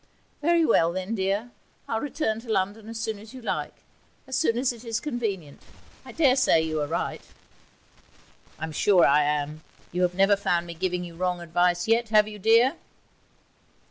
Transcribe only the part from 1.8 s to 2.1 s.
I'll